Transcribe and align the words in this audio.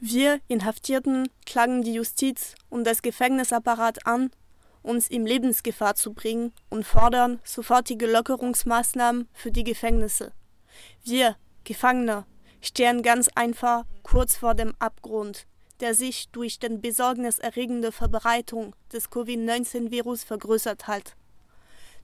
Wir 0.00 0.40
Inhaftierten 0.46 1.28
klagen 1.44 1.82
die 1.82 1.94
Justiz 1.94 2.54
und 2.70 2.84
das 2.84 3.02
Gefängnisapparat 3.02 4.06
an, 4.06 4.30
uns 4.82 5.08
in 5.08 5.26
Lebensgefahr 5.26 5.96
zu 5.96 6.12
bringen 6.12 6.52
und 6.70 6.86
fordern 6.86 7.40
sofortige 7.42 8.06
Lockerungsmaßnahmen 8.06 9.26
für 9.32 9.50
die 9.50 9.64
Gefängnisse. 9.64 10.32
Wir, 11.02 11.34
Gefangene, 11.64 12.26
stehen 12.60 13.02
ganz 13.02 13.28
einfach 13.34 13.86
kurz 14.04 14.36
vor 14.36 14.54
dem 14.54 14.72
Abgrund, 14.78 15.46
der 15.80 15.94
sich 15.94 16.28
durch 16.28 16.60
den 16.60 16.80
besorgniserregende 16.80 17.90
Verbreitung 17.90 18.76
des 18.92 19.10
Covid-19-Virus 19.10 20.22
vergrößert 20.22 20.86
hat. 20.86 21.16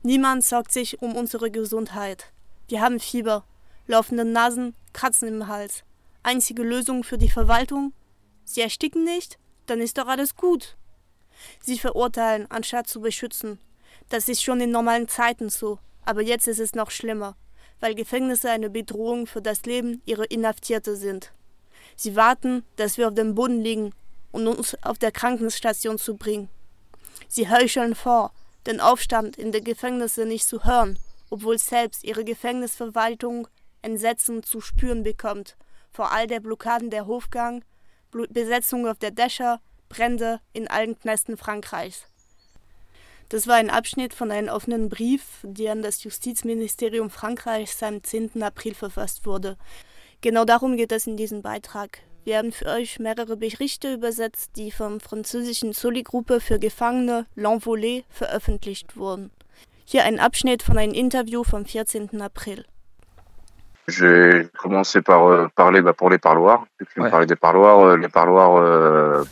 Niemand 0.03 0.43
sorgt 0.43 0.73
sich 0.73 1.01
um 1.01 1.15
unsere 1.15 1.53
Gesundheit. 1.53 2.33
Wir 2.67 2.81
haben 2.81 2.99
Fieber, 2.99 3.45
laufende 3.87 4.25
Nasen, 4.25 4.75
Kratzen 4.93 5.29
im 5.29 5.47
Hals. 5.47 5.85
Einzige 6.25 6.65
Lösung 6.65 7.05
für 7.05 7.19
die 7.19 7.31
Verwaltung? 7.31 7.93
Sie 8.45 8.61
ersticken 8.61 9.05
nicht? 9.05 9.39
Dann 9.67 9.81
ist 9.81 9.99
doch 9.99 10.09
alles 10.09 10.35
gut. 10.35 10.77
Sie 11.61 11.79
verurteilen, 11.79 12.51
anstatt 12.51 12.89
zu 12.89 13.01
beschützen. 13.01 13.61
Das 14.09 14.29
ist 14.29 14.43
schon 14.43 14.61
in 14.61 14.73
normalen 14.73 15.07
Zeiten 15.07 15.49
so, 15.51 15.79
aber 16.05 16.23
jetzt 16.23 16.49
ist 16.49 16.59
es 16.59 16.75
noch 16.75 16.91
schlimmer, 16.91 17.37
weil 17.79 17.95
Gefängnisse 17.95 18.51
eine 18.51 18.71
Bedrohung 18.71 19.27
für 19.29 19.41
das 19.41 19.63
Leben 19.63 20.03
ihrer 20.05 20.31
Inhaftierte 20.31 20.97
sind. 20.97 21.33
Sie 21.95 22.17
warten, 22.17 22.65
dass 22.75 22.99
wir 22.99 23.07
auf 23.07 23.15
dem 23.15 23.37
Boden 23.37 23.61
liegen 23.61 23.93
um 24.35 24.49
uns 24.49 24.77
auf 24.83 24.99
der 24.99 25.13
Krankenstation 25.13 25.97
zu 25.97 26.17
bringen. 26.17 26.49
Sie 27.29 27.49
heucheln 27.49 27.95
vor, 27.95 28.33
den 28.67 28.81
Aufstand 28.81 29.37
in 29.37 29.53
den 29.53 29.63
Gefängnissen 29.63 30.27
nicht 30.27 30.49
zu 30.49 30.65
hören, 30.65 30.99
obwohl 31.31 31.57
selbst 31.59 32.03
ihre 32.03 32.25
Gefängnisverwaltung 32.25 33.47
Entsetzen 33.81 34.43
zu 34.43 34.61
spüren 34.61 35.05
bekommt, 35.05 35.57
vor 35.95 36.13
all 36.13 36.27
der 36.27 36.41
Blockaden 36.41 36.91
der 36.91 37.07
Hofgang, 37.07 37.65
Besetzung 38.11 38.87
auf 38.87 38.99
der 38.99 39.13
Dächer, 39.13 39.61
Brände 39.89 40.41
in 40.53 40.69
allen 40.69 40.99
Knästen 40.99 41.37
Frankreichs. 41.37 42.07
Das 43.29 43.47
war 43.47 43.55
ein 43.55 43.71
Abschnitt 43.71 44.13
von 44.13 44.31
einem 44.31 44.49
offenen 44.49 44.89
Brief, 44.89 45.23
der 45.43 45.73
an 45.73 45.83
das 45.83 46.03
Justizministerium 46.03 47.11
Frankreichs 47.11 47.83
am 47.83 48.03
10. 48.03 48.43
April 48.43 48.75
verfasst 48.75 49.25
wurde. 49.25 49.57
Genau 50.21 50.45
darum 50.45 50.77
geht 50.77 50.93
es 50.93 51.07
in 51.07 51.17
diesem 51.17 51.43
Beitrag. 51.43 52.01
Wir 52.25 52.39
haben 52.39 52.53
für 52.53 52.67
euch 52.67 52.99
mehrere 52.99 53.37
Berichte 53.37 53.93
übersetzt, 53.93 54.53
die 54.57 54.71
vom 54.71 54.99
französischen 54.99 55.73
Soli-Gruppe 55.73 56.41
für 56.41 56.59
Gefangene 56.59 57.27
L'Envolée 57.37 58.05
veröffentlicht 58.09 58.97
wurden. 58.97 59.31
Hier 59.85 60.05
ein 60.05 60.19
Abschnitt 60.19 60.63
von 60.63 60.79
einem 60.79 60.95
Interview 60.95 61.45
vom 61.45 61.67
14. 61.67 62.21
April. 62.21 62.65
J'ai 63.87 64.49
commencé 64.57 65.03
par 65.03 65.27
euh, 65.27 65.49
parler 65.55 65.83
bah, 65.83 65.93
pour 65.93 66.09
les 66.09 66.17
parloirs. 66.19 66.67
Ich. 66.81 66.87
Euh, 66.97 67.03
euh, 67.03 69.25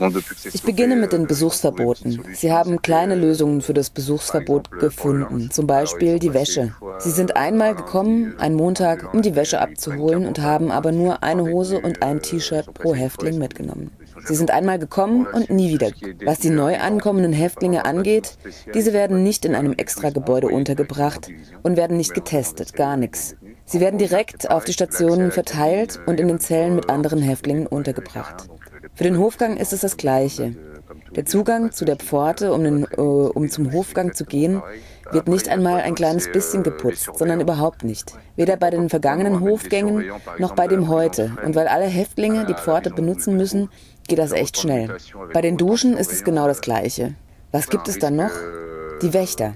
ich 0.52 0.62
beginne 0.62 0.96
mit 0.96 1.12
den 1.12 1.26
Besuchsverboten. 1.26 2.22
Sie 2.34 2.52
haben 2.52 2.82
kleine 2.82 3.14
Lösungen 3.14 3.62
für 3.62 3.72
das 3.72 3.88
Besuchsverbot 3.88 4.70
gefunden, 4.72 5.50
zum 5.50 5.66
Beispiel 5.66 6.18
die 6.18 6.34
Wäsche. 6.34 6.74
Sie 6.98 7.10
sind 7.10 7.34
einmal 7.36 7.74
gekommen, 7.74 8.34
einen 8.38 8.54
Montag, 8.54 9.14
um 9.14 9.22
die 9.22 9.34
Wäsche 9.34 9.58
abzuholen 9.60 10.26
und 10.26 10.40
haben 10.40 10.70
aber 10.70 10.92
nur 10.92 11.22
eine 11.22 11.44
Hose 11.44 11.80
und 11.80 12.02
ein 12.02 12.20
T-Shirt 12.20 12.74
pro 12.74 12.94
Häftling 12.94 13.38
mitgenommen. 13.38 13.90
Sie 14.24 14.34
sind 14.34 14.50
einmal 14.50 14.78
gekommen 14.78 15.26
und 15.32 15.50
nie 15.50 15.70
wieder. 15.70 15.90
Was 16.24 16.38
die 16.38 16.50
neu 16.50 16.78
ankommenden 16.78 17.32
Häftlinge 17.32 17.84
angeht, 17.84 18.36
diese 18.74 18.92
werden 18.92 19.22
nicht 19.22 19.44
in 19.44 19.54
einem 19.54 19.72
extra 19.72 20.10
Gebäude 20.10 20.48
untergebracht 20.48 21.28
und 21.62 21.76
werden 21.76 21.96
nicht 21.96 22.14
getestet, 22.14 22.74
gar 22.74 22.96
nichts. 22.96 23.36
Sie 23.64 23.80
werden 23.80 23.98
direkt 23.98 24.50
auf 24.50 24.64
die 24.64 24.72
Stationen 24.72 25.30
verteilt 25.30 26.00
und 26.06 26.20
in 26.20 26.28
den 26.28 26.40
Zellen 26.40 26.74
mit 26.74 26.90
anderen 26.90 27.22
Häftlingen 27.22 27.66
untergebracht. 27.66 28.48
Für 28.94 29.04
den 29.04 29.18
Hofgang 29.18 29.56
ist 29.56 29.72
es 29.72 29.80
das 29.80 29.96
Gleiche. 29.96 30.54
Der 31.14 31.24
Zugang 31.24 31.72
zu 31.72 31.84
der 31.84 31.96
Pforte, 31.96 32.52
um, 32.52 32.64
den, 32.64 32.84
äh, 32.84 33.00
um 33.00 33.48
zum 33.48 33.72
Hofgang 33.72 34.14
zu 34.14 34.24
gehen, 34.24 34.62
wird 35.10 35.28
nicht 35.28 35.48
einmal 35.48 35.80
ein 35.82 35.94
kleines 35.94 36.30
bisschen 36.30 36.62
geputzt, 36.62 37.10
sondern 37.14 37.40
überhaupt 37.40 37.84
nicht. 37.84 38.12
Weder 38.36 38.56
bei 38.56 38.70
den 38.70 38.88
vergangenen 38.88 39.40
Hofgängen 39.40 40.04
noch 40.38 40.54
bei 40.54 40.66
dem 40.68 40.88
heute. 40.88 41.36
Und 41.44 41.54
weil 41.54 41.68
alle 41.68 41.84
Häftlinge 41.86 42.46
die 42.46 42.54
Pforte 42.54 42.90
benutzen 42.90 43.36
müssen, 43.36 43.68
geht 44.08 44.18
das 44.18 44.32
echt 44.32 44.58
schnell. 44.58 44.96
Bei 45.32 45.40
den 45.40 45.56
Duschen 45.56 45.96
ist 45.96 46.12
es 46.12 46.24
genau 46.24 46.46
das 46.46 46.60
Gleiche. 46.60 47.14
Was 47.50 47.68
gibt 47.68 47.88
es 47.88 47.98
dann 47.98 48.16
noch? 48.16 48.32
Die 49.02 49.12
Wächter. 49.12 49.54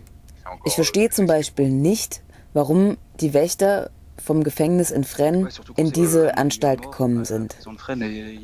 Ich 0.64 0.74
verstehe 0.74 1.10
zum 1.10 1.26
Beispiel 1.26 1.70
nicht, 1.70 2.22
warum 2.56 2.96
die 3.20 3.34
Wächter 3.34 3.90
vom 4.16 4.42
Gefängnis 4.42 4.90
in 4.90 5.04
Fresnes 5.04 5.60
in 5.76 5.92
diese 5.92 6.38
Anstalt 6.38 6.80
gekommen 6.80 7.26
sind. 7.26 7.54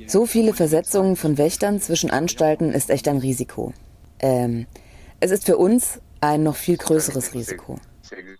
So 0.06 0.26
viele 0.26 0.52
Versetzungen 0.52 1.16
von 1.16 1.38
Wächtern 1.38 1.80
zwischen 1.80 2.10
Anstalten 2.10 2.72
ist 2.72 2.90
echt 2.90 3.08
ein 3.08 3.16
Risiko. 3.16 3.72
Ähm, 4.18 4.66
es 5.20 5.30
ist 5.30 5.46
für 5.46 5.56
uns 5.56 5.98
ein 6.20 6.42
noch 6.42 6.56
viel 6.56 6.76
größeres 6.76 7.32
Risiko. 7.32 7.78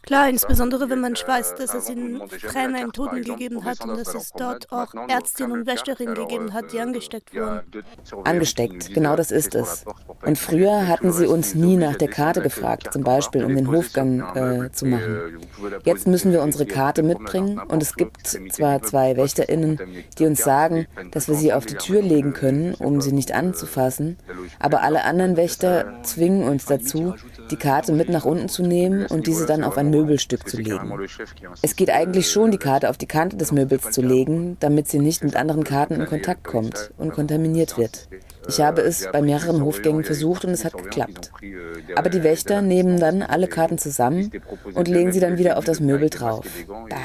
Klar, 0.02 0.28
insbesondere 0.28 0.90
wenn 0.90 1.00
man 1.00 1.14
weiß, 1.14 1.54
dass 1.54 1.74
es 1.74 1.88
in 1.88 2.20
Fresnes 2.28 2.56
einen 2.56 2.92
Toten 2.92 3.22
gegeben 3.22 3.64
hat 3.64 3.84
und 3.84 3.96
dass 3.96 4.14
es 4.14 4.32
dort 4.32 4.70
auch 4.72 4.92
Ärztinnen 5.08 5.52
und 5.52 5.66
Wäscherinnen 5.66 6.14
gegeben 6.14 6.52
hat, 6.52 6.72
die 6.72 6.80
angesteckt 6.80 7.34
wurden. 7.34 7.60
Angesteckt, 8.24 8.92
genau 8.94 9.16
das 9.16 9.30
ist 9.30 9.54
es. 9.54 9.84
Und 10.24 10.38
früher 10.38 10.88
hatten 10.88 11.12
sie 11.12 11.26
uns 11.26 11.54
nie 11.54 11.76
nach 11.76 11.96
der 11.96 12.08
Karte 12.08 12.40
gefragt, 12.40 12.92
zum 12.92 13.02
Beispiel 13.02 13.44
um 13.44 13.54
den 13.54 13.70
Hofgang 13.70 14.20
äh, 14.34 14.72
zu 14.72 14.86
machen. 14.86 15.40
Jetzt 15.84 16.06
müssen 16.06 16.32
wir 16.32 16.42
unsere 16.42 16.66
Karte 16.66 17.02
mitbringen 17.02 17.58
und 17.58 17.82
es 17.82 17.94
gibt 17.94 18.26
zwar 18.26 18.82
zwei 18.82 19.16
WächterInnen, 19.16 19.78
die 20.18 20.26
uns 20.26 20.42
sagen, 20.42 20.86
dass 21.10 21.28
wir 21.28 21.34
sie 21.34 21.52
auf 21.52 21.66
die 21.66 21.74
Tür 21.74 22.02
legen 22.02 22.32
können, 22.32 22.74
um 22.74 23.00
sie 23.00 23.12
nicht 23.12 23.32
anzufassen, 23.32 24.18
aber 24.58 24.82
alle 24.82 25.04
anderen 25.04 25.36
Wächter 25.36 26.02
zwingen 26.02 26.48
uns 26.48 26.66
dazu, 26.66 27.14
die 27.50 27.56
Karte 27.56 27.92
mit 27.92 28.08
nach 28.08 28.24
unten 28.24 28.48
zu 28.48 28.62
nehmen 28.62 29.06
und 29.06 29.26
diese 29.26 29.46
dann 29.46 29.61
auf 29.64 29.76
ein 29.78 29.90
Möbelstück 29.90 30.48
zu 30.48 30.56
legen. 30.58 30.92
Es 31.62 31.76
geht 31.76 31.90
eigentlich 31.90 32.30
schon, 32.30 32.50
die 32.50 32.58
Karte 32.58 32.90
auf 32.90 32.98
die 32.98 33.06
Kante 33.06 33.36
des 33.36 33.52
Möbels 33.52 33.90
zu 33.90 34.02
legen, 34.02 34.56
damit 34.60 34.88
sie 34.88 34.98
nicht 34.98 35.24
mit 35.24 35.36
anderen 35.36 35.64
Karten 35.64 35.94
in 35.94 36.06
Kontakt 36.06 36.44
kommt 36.44 36.92
und 36.98 37.12
kontaminiert 37.12 37.78
wird. 37.78 38.08
Ich 38.48 38.60
habe 38.60 38.82
es 38.82 39.08
bei 39.12 39.22
mehreren 39.22 39.62
Hofgängen 39.62 40.04
versucht 40.04 40.44
und 40.44 40.50
es 40.50 40.64
hat 40.64 40.76
geklappt. 40.76 41.30
Aber 41.94 42.10
die 42.10 42.22
Wächter 42.22 42.62
nehmen 42.62 42.98
dann 42.98 43.22
alle 43.22 43.48
Karten 43.48 43.78
zusammen 43.78 44.30
und 44.74 44.88
legen 44.88 45.12
sie 45.12 45.20
dann 45.20 45.38
wieder 45.38 45.58
auf 45.58 45.64
das 45.64 45.80
Möbel 45.80 46.10
drauf. 46.10 46.46
Bah. 46.66 46.96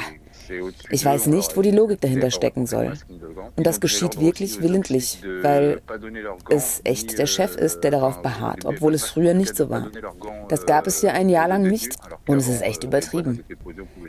Ich 0.89 1.05
weiß 1.05 1.27
nicht, 1.27 1.57
wo 1.57 1.61
die 1.61 1.71
Logik 1.71 2.01
dahinter 2.01 2.31
stecken 2.31 2.65
soll. 2.65 2.93
Und 3.55 3.65
das 3.65 3.79
geschieht 3.79 4.19
wirklich 4.19 4.61
willentlich, 4.61 5.21
weil 5.41 5.81
es 6.49 6.81
echt 6.83 7.17
der 7.17 7.27
Chef 7.27 7.55
ist, 7.55 7.81
der 7.81 7.91
darauf 7.91 8.21
beharrt, 8.21 8.65
obwohl 8.65 8.93
es 8.93 9.05
früher 9.05 9.33
nicht 9.33 9.55
so 9.55 9.69
war. 9.69 9.89
Das 10.49 10.65
gab 10.65 10.87
es 10.87 11.01
hier 11.01 11.13
ein 11.13 11.29
Jahr 11.29 11.47
lang 11.47 11.63
nicht 11.63 11.95
und 12.27 12.37
es 12.37 12.47
ist 12.47 12.61
echt 12.61 12.83
übertrieben. 12.83 13.43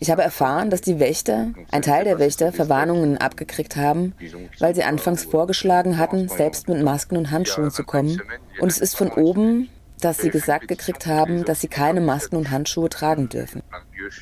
Ich 0.00 0.10
habe 0.10 0.22
erfahren, 0.22 0.70
dass 0.70 0.80
die 0.80 1.00
Wächter, 1.00 1.52
ein 1.70 1.82
Teil 1.82 2.04
der 2.04 2.18
Wächter, 2.18 2.52
Verwarnungen 2.52 3.18
abgekriegt 3.18 3.76
haben, 3.76 4.14
weil 4.58 4.74
sie 4.74 4.84
anfangs 4.84 5.24
vorgeschlagen 5.24 5.98
hatten, 5.98 6.28
selbst 6.28 6.68
mit 6.68 6.82
Masken 6.82 7.16
und 7.16 7.30
Handschuhen 7.30 7.70
zu 7.70 7.84
kommen. 7.84 8.20
Und 8.60 8.70
es 8.70 8.78
ist 8.78 8.96
von 8.96 9.10
oben 9.10 9.68
dass 10.00 10.18
sie 10.18 10.30
gesagt 10.30 10.68
gekriegt 10.68 11.06
haben, 11.06 11.44
dass 11.44 11.60
sie 11.60 11.68
keine 11.68 12.00
Masken 12.00 12.36
und 12.36 12.50
Handschuhe 12.50 12.88
tragen 12.88 13.28
dürfen. 13.28 13.62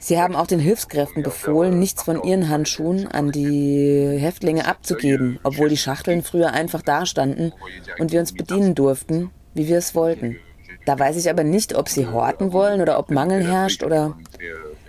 Sie 0.01 0.21
haben 0.21 0.35
auch 0.35 0.47
den 0.47 0.59
Hilfskräften 0.59 1.23
befohlen, 1.23 1.79
nichts 1.79 2.03
von 2.03 2.23
ihren 2.23 2.49
Handschuhen 2.49 3.07
an 3.07 3.31
die 3.31 4.17
Häftlinge 4.19 4.67
abzugeben, 4.67 5.39
obwohl 5.43 5.69
die 5.69 5.77
Schachteln 5.77 6.23
früher 6.23 6.53
einfach 6.53 6.83
dastanden 6.83 7.53
und 7.99 8.13
wir 8.13 8.21
uns 8.21 8.33
bedienen 8.33 8.75
durften, 8.75 9.31
wie 9.55 9.69
wir 9.69 9.79
es 9.79 9.95
wollten. 9.95 10.37
Da 10.87 10.99
weiß 10.99 11.17
ich 11.17 11.29
aber 11.29 11.45
nicht, 11.45 11.75
ob 11.75 11.89
sie 11.89 12.07
horten 12.07 12.53
wollen 12.53 12.81
oder 12.81 12.99
ob 12.99 13.11
Mangel 13.11 13.45
herrscht 13.45 13.83
oder... 13.83 14.17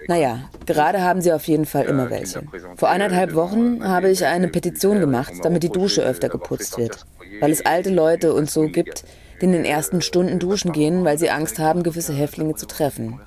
Naja, 0.08 0.50
gerade 0.66 1.02
haben 1.02 1.22
sie 1.22 1.34
auf 1.34 1.48
jeden 1.50 1.66
Fall 1.66 1.84
immer 1.84 2.10
welche. 2.10 2.44
Vor 2.78 2.88
eineinhalb 2.88 3.34
Wochen 3.36 3.84
habe 3.84 4.10
ich 4.10 4.26
eine 4.26 4.48
Petition 4.48 5.02
gemacht, 5.02 5.34
damit 5.42 5.64
die 5.64 5.70
Dusche 5.70 6.02
öfter 6.02 6.30
geputzt 6.30 6.78
wird, 6.78 7.06
weil 7.42 7.52
es 7.52 7.66
alte 7.66 7.90
Leute 7.90 8.34
und 8.34 8.50
so 8.50 8.68
gibt, 8.68 9.04
die 9.42 9.46
in 9.46 9.52
den 9.52 9.66
ersten 9.66 10.02
Stunden 10.02 10.40
duschen 10.40 10.72
gehen, 10.72 11.04
weil 11.06 11.18
sie 11.18 11.30
Angst 11.30 11.60
haben, 11.60 11.84
gewisse 11.84 12.14
Häftlinge 12.14 12.56
zu 12.56 12.66
treffen. 12.66 13.20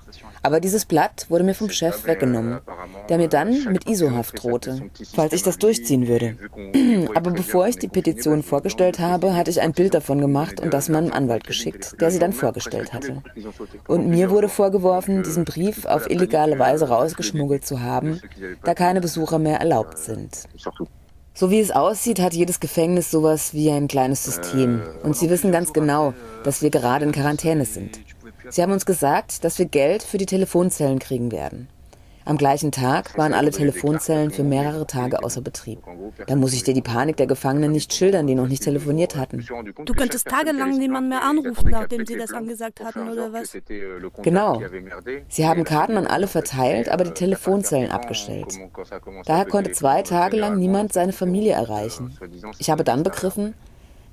Aber 0.42 0.60
dieses 0.60 0.86
Blatt 0.86 1.26
wurde 1.28 1.44
mir 1.44 1.54
vom 1.54 1.68
Chef 1.68 2.06
weggenommen, 2.06 2.60
der 3.08 3.18
mir 3.18 3.28
dann 3.28 3.64
mit 3.72 3.86
ISO-Haft 3.86 4.42
drohte, 4.42 4.90
falls 5.14 5.34
ich 5.34 5.42
das 5.42 5.58
durchziehen 5.58 6.08
würde. 6.08 6.36
Aber 7.14 7.30
bevor 7.30 7.68
ich 7.68 7.76
die 7.76 7.88
Petition 7.88 8.42
vorgestellt 8.42 8.98
habe, 8.98 9.36
hatte 9.36 9.50
ich 9.50 9.60
ein 9.60 9.72
Bild 9.72 9.92
davon 9.92 10.20
gemacht 10.20 10.58
und 10.60 10.72
das 10.72 10.88
meinem 10.88 11.12
Anwalt 11.12 11.46
geschickt, 11.46 12.00
der 12.00 12.10
sie 12.10 12.18
dann 12.18 12.32
vorgestellt 12.32 12.94
hatte. 12.94 13.22
Und 13.86 14.08
mir 14.08 14.30
wurde 14.30 14.48
vorgeworfen, 14.48 15.22
diesen 15.22 15.44
Brief 15.44 15.84
auf 15.84 16.08
illegale 16.08 16.58
Weise 16.58 16.88
rausgeschmuggelt 16.88 17.66
zu 17.66 17.80
haben, 17.80 18.20
da 18.64 18.74
keine 18.74 19.02
Besucher 19.02 19.38
mehr 19.38 19.58
erlaubt 19.60 19.98
sind. 19.98 20.48
So 21.40 21.50
wie 21.50 21.60
es 21.60 21.70
aussieht, 21.70 22.20
hat 22.20 22.34
jedes 22.34 22.60
Gefängnis 22.60 23.10
sowas 23.10 23.54
wie 23.54 23.70
ein 23.70 23.88
kleines 23.88 24.24
System. 24.24 24.82
Und 25.02 25.16
sie 25.16 25.30
wissen 25.30 25.50
ganz 25.50 25.72
genau, 25.72 26.12
dass 26.44 26.60
wir 26.60 26.68
gerade 26.68 27.06
in 27.06 27.12
Quarantäne 27.12 27.64
sind. 27.64 27.98
Sie 28.50 28.62
haben 28.62 28.72
uns 28.72 28.84
gesagt, 28.84 29.42
dass 29.42 29.58
wir 29.58 29.64
Geld 29.64 30.02
für 30.02 30.18
die 30.18 30.26
Telefonzellen 30.26 30.98
kriegen 30.98 31.32
werden. 31.32 31.68
Am 32.24 32.36
gleichen 32.36 32.70
Tag 32.70 33.16
waren 33.16 33.32
alle 33.32 33.50
Telefonzellen 33.50 34.30
für 34.30 34.42
mehrere 34.42 34.86
Tage 34.86 35.22
außer 35.22 35.40
Betrieb. 35.40 35.80
Da 36.26 36.36
muss 36.36 36.52
ich 36.52 36.62
dir 36.62 36.74
die 36.74 36.82
Panik 36.82 37.16
der 37.16 37.26
Gefangenen 37.26 37.72
nicht 37.72 37.94
schildern, 37.94 38.26
die 38.26 38.34
noch 38.34 38.46
nicht 38.46 38.62
telefoniert 38.62 39.16
hatten. 39.16 39.44
Du 39.84 39.94
könntest 39.94 40.28
tagelang 40.28 40.78
niemand 40.78 41.08
mehr 41.08 41.22
anrufen, 41.22 41.70
nachdem 41.70 42.04
sie 42.04 42.16
das 42.16 42.32
angesagt 42.32 42.84
hatten, 42.84 43.08
oder 43.08 43.32
was? 43.32 43.56
Genau. 44.22 44.60
Sie 45.28 45.46
haben 45.46 45.64
Karten 45.64 45.96
an 45.96 46.06
alle 46.06 46.26
verteilt, 46.26 46.88
aber 46.88 47.04
die 47.04 47.12
Telefonzellen 47.14 47.90
abgestellt. 47.90 48.58
Daher 49.24 49.46
konnte 49.46 49.72
zwei 49.72 50.02
Tage 50.02 50.36
lang 50.36 50.58
niemand 50.58 50.92
seine 50.92 51.12
Familie 51.12 51.52
erreichen. 51.52 52.16
Ich 52.58 52.70
habe 52.70 52.84
dann 52.84 53.02
begriffen, 53.02 53.54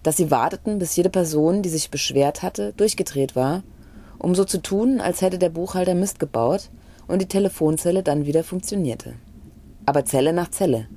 dass 0.04 0.16
sie 0.16 0.32
warteten, 0.32 0.80
bis 0.80 0.96
jede 0.96 1.10
Person, 1.10 1.62
die 1.62 1.70
sich 1.70 1.92
beschwert 1.92 2.42
hatte, 2.42 2.74
durchgedreht 2.78 3.36
war, 3.36 3.64
um 4.18 4.34
so 4.34 4.46
zu 4.46 4.62
tun, 4.62 5.02
als 5.02 5.22
hätte 5.22 5.38
der 5.38 5.50
Buchhalter 5.50 5.96
Mist 5.96 6.20
gebaut 6.20 6.70
und 7.08 7.22
die 7.22 7.28
Telefonzelle 7.28 8.04
dann 8.04 8.26
wieder 8.26 8.44
funktionierte. 8.44 9.14
Aber 9.86 10.06
Zelle 10.06 10.34
nach 10.34 10.52
Zelle. 10.52 10.88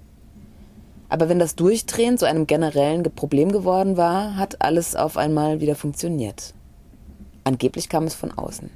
Aber 1.08 1.28
wenn 1.28 1.38
das 1.38 1.56
Durchdrehen 1.56 2.18
zu 2.18 2.26
einem 2.26 2.46
generellen 2.46 3.02
Problem 3.02 3.52
geworden 3.52 3.96
war, 3.96 4.36
hat 4.36 4.62
alles 4.62 4.94
auf 4.94 5.16
einmal 5.16 5.60
wieder 5.60 5.74
funktioniert. 5.74 6.54
Angeblich 7.44 7.88
kam 7.88 8.04
es 8.04 8.14
von 8.14 8.30
außen. 8.30 8.70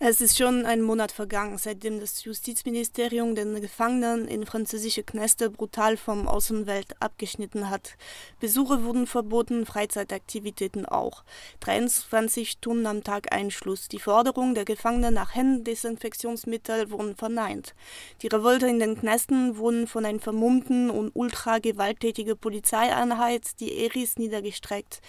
Es 0.00 0.20
ist 0.20 0.38
schon 0.38 0.64
ein 0.64 0.80
Monat 0.80 1.10
vergangen, 1.10 1.58
seitdem 1.58 1.98
das 1.98 2.22
Justizministerium 2.22 3.34
den 3.34 3.60
Gefangenen 3.60 4.28
in 4.28 4.46
französische 4.46 5.02
Kneste 5.02 5.50
brutal 5.50 5.96
vom 5.96 6.28
Außenwelt 6.28 6.94
abgeschnitten 7.00 7.68
hat. 7.68 7.96
Besuche 8.38 8.84
wurden 8.84 9.08
verboten, 9.08 9.66
Freizeitaktivitäten 9.66 10.86
auch. 10.86 11.24
23 11.58 12.48
Stunden 12.48 12.86
am 12.86 13.02
Tag 13.02 13.34
Einschluss. 13.34 13.88
Die 13.88 13.98
Forderung 13.98 14.54
der 14.54 14.64
Gefangenen 14.64 15.14
nach 15.14 15.34
Händendesinfektionsmittel 15.34 16.92
wurden 16.92 17.16
verneint. 17.16 17.74
Die 18.22 18.28
Revolte 18.28 18.68
in 18.68 18.78
den 18.78 18.96
Knesten 18.96 19.56
wurden 19.56 19.88
von 19.88 20.04
einer 20.04 20.20
vermummten 20.20 20.90
und 20.90 21.10
ultra 21.14 21.58
gewalttätigen 21.58 22.38
Polizeieinheit, 22.38 23.58
die 23.58 23.84
Eris, 23.84 24.16
niedergestreckt. 24.16 25.00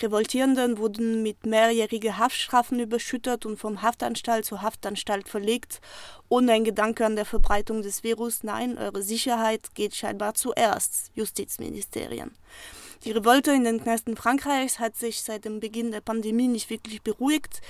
Revoltierenden 0.00 0.78
wurden 0.78 1.24
mit 1.24 1.46
mehrjährigen 1.46 2.16
Haftstrafen 2.16 2.78
überschüttet 2.78 3.44
und 3.44 3.58
vom 3.58 3.82
Haftanstalt 3.82 4.35
Haftanstalt 4.36 4.44
zu 4.44 4.62
Haftanstalt 4.62 5.28
verlegt, 5.28 5.80
ohne 6.28 6.52
ein 6.52 6.64
Gedanke 6.64 7.04
an 7.06 7.16
der 7.16 7.24
Verbreitung 7.24 7.82
des 7.82 8.02
Virus. 8.02 8.42
Nein, 8.42 8.78
eure 8.78 9.02
Sicherheit 9.02 9.74
geht 9.74 9.94
scheinbar 9.94 10.34
zuerst, 10.34 11.10
Justizministerien. 11.14 12.32
Die 13.04 13.12
Revolte 13.12 13.52
in 13.52 13.64
den 13.64 13.82
Knästen 13.82 14.16
Frankreichs 14.16 14.78
hat 14.78 14.96
sich 14.96 15.22
seit 15.22 15.44
dem 15.44 15.60
Beginn 15.60 15.92
der 15.92 16.00
Pandemie 16.00 16.48
nicht 16.48 16.70
wirklich 16.70 17.02
beruhigt. 17.02 17.60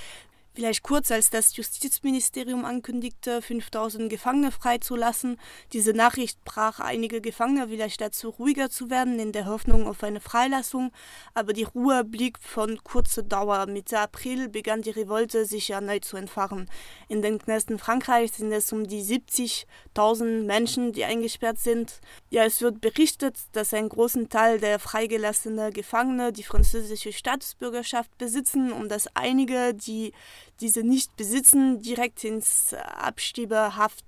Vielleicht 0.56 0.82
kurz, 0.82 1.10
als 1.10 1.28
das 1.28 1.54
Justizministerium 1.54 2.64
ankündigte, 2.64 3.42
5000 3.42 4.08
Gefangene 4.08 4.50
freizulassen. 4.50 5.38
Diese 5.74 5.92
Nachricht 5.92 6.42
brach 6.46 6.80
einige 6.80 7.20
Gefangene 7.20 7.68
vielleicht 7.68 8.00
dazu, 8.00 8.30
ruhiger 8.30 8.70
zu 8.70 8.88
werden, 8.88 9.18
in 9.18 9.32
der 9.32 9.44
Hoffnung 9.44 9.86
auf 9.86 10.02
eine 10.02 10.18
Freilassung. 10.18 10.92
Aber 11.34 11.52
die 11.52 11.64
Ruhe 11.64 12.04
blieb 12.04 12.38
von 12.40 12.82
kurzer 12.82 13.22
Dauer. 13.22 13.66
Mitte 13.66 13.98
April 13.98 14.48
begann 14.48 14.80
die 14.80 14.92
Revolte 14.92 15.44
sich 15.44 15.68
erneut 15.68 16.06
zu 16.06 16.16
entfachen. 16.16 16.70
In 17.08 17.20
den 17.20 17.38
Knästen 17.38 17.78
Frankreichs 17.78 18.38
sind 18.38 18.50
es 18.50 18.72
um 18.72 18.86
die 18.86 19.02
70.000 19.02 20.44
Menschen, 20.44 20.94
die 20.94 21.04
eingesperrt 21.04 21.58
sind. 21.58 22.00
Ja, 22.30 22.44
es 22.44 22.62
wird 22.62 22.80
berichtet, 22.80 23.36
dass 23.52 23.74
ein 23.74 23.90
großen 23.90 24.30
Teil 24.30 24.58
der 24.58 24.78
freigelassenen 24.78 25.70
Gefangene 25.74 26.32
die 26.32 26.44
französische 26.44 27.12
Staatsbürgerschaft 27.12 28.16
besitzen 28.16 28.72
und 28.72 28.88
dass 28.88 29.06
einige, 29.14 29.74
die 29.74 30.14
diese 30.60 30.82
nicht 30.82 31.16
besitzen, 31.16 31.80
direkt 31.80 32.24
ins 32.24 32.74
Abstiebehaft 32.74 34.04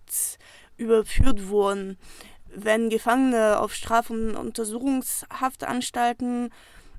überführt 0.76 1.48
wurden. 1.48 1.96
Wenn 2.54 2.88
Gefangene 2.88 3.60
auf 3.60 3.74
Straf- 3.74 4.10
und 4.10 4.34
Untersuchungshaftanstalten 4.34 6.50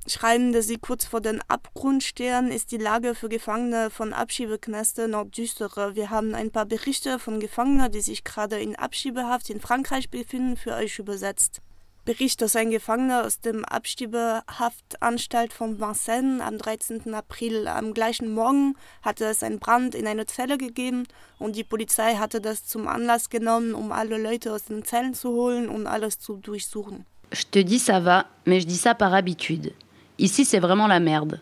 schreiben, 0.08 0.54
dass 0.54 0.68
sie 0.68 0.78
kurz 0.78 1.06
vor 1.06 1.22
den 1.22 1.42
Abgrund 1.48 2.04
stehen, 2.04 2.52
ist 2.52 2.72
die 2.72 2.78
Lage 2.78 3.16
für 3.16 3.30
Gefangene 3.30 3.90
von 3.90 4.14
Abschiebeknäste 4.14 5.08
noch 5.08 5.26
düsterer. 5.26 5.96
Wir 5.96 6.10
haben 6.10 6.36
ein 6.36 6.52
paar 6.52 6.66
Berichte 6.66 7.20
von 7.20 7.40
Gefangenen, 7.40 7.92
die 7.92 8.02
sich 8.02 8.24
gerade 8.24 8.60
in 8.60 8.76
Abschiebehaft 8.76 9.50
in 9.50 9.60
Frankreich 9.60 10.10
befinden, 10.10 10.58
für 10.58 10.74
euch 10.74 11.00
übersetzt. 11.00 11.62
Bericht, 12.10 12.42
dass 12.42 12.56
ein 12.56 12.72
Gefangener 12.72 13.24
aus 13.24 13.40
dem 13.40 13.64
Abstiebehaftanstalt 13.64 15.54
von 15.54 15.80
Vincennes 15.80 16.42
am 16.42 16.58
13. 16.58 17.14
April 17.14 17.68
am 17.68 17.94
gleichen 17.94 18.34
Morgen 18.34 18.76
hatte 19.04 19.26
es 19.26 19.44
einen 19.44 19.60
Brand 19.60 19.94
in 19.94 20.08
eine 20.08 20.26
Zelle 20.26 20.58
gegeben 20.58 21.04
und 21.38 21.56
die 21.56 21.64
Polizei 21.64 22.16
hatte 22.16 22.42
das 22.42 22.66
zum 22.66 22.88
Anlass 22.88 23.30
genommen, 23.30 23.76
um 23.76 23.92
alle 23.92 24.18
Leute 24.18 24.52
aus 24.52 24.64
den 24.64 24.84
Zellen 24.84 25.14
zu 25.14 25.30
holen 25.30 25.70
und 25.70 25.86
alles 25.86 26.18
zu 26.18 26.38
durchsuchen. 26.38 27.06
Je 27.32 27.44
te 27.52 27.64
dis 27.64 27.88
ça 27.88 28.04
va, 28.04 28.26
mais 28.44 28.62
je 28.62 28.68
dis 28.68 28.82
ça 28.84 28.96
par 28.96 29.14
habitude. 29.14 29.72
Ici 30.18 30.46
c'est 30.46 30.62
vraiment 30.62 30.88
la 30.88 31.00
merde. 31.00 31.40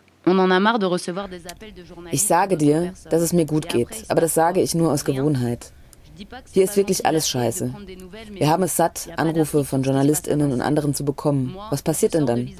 Ich 2.10 2.22
sage 2.24 2.58
dir, 2.58 2.92
dass 3.08 3.22
es 3.22 3.32
mir 3.32 3.46
gut 3.46 3.70
geht, 3.70 4.04
aber 4.08 4.20
das 4.20 4.34
sage 4.34 4.60
ich 4.60 4.74
nur 4.74 4.92
aus 4.92 5.02
Gewohnheit. 5.06 5.72
Hier 6.52 6.64
ist 6.64 6.76
wirklich 6.76 7.06
alles 7.06 7.28
scheiße. 7.28 7.74
Wir 8.30 8.48
haben 8.48 8.62
es 8.62 8.76
satt, 8.76 9.08
Anrufe 9.16 9.64
von 9.64 9.82
JournalistInnen 9.82 10.52
und 10.52 10.60
anderen 10.60 10.94
zu 10.94 11.04
bekommen. 11.04 11.56
Was 11.70 11.82
passiert 11.82 12.14
denn 12.14 12.26
dann? 12.26 12.50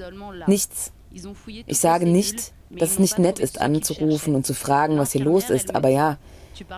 Nichts. 0.46 0.92
Ich 1.66 1.78
sage 1.78 2.06
nicht, 2.06 2.52
dass 2.70 2.92
es 2.92 2.98
nicht 2.98 3.18
nett 3.18 3.38
ist, 3.38 3.60
anzurufen 3.60 4.34
und 4.34 4.46
zu 4.46 4.54
fragen, 4.54 4.98
was 4.98 5.12
hier 5.12 5.24
los 5.24 5.50
ist, 5.50 5.74
aber 5.74 5.88
ja, 5.88 6.18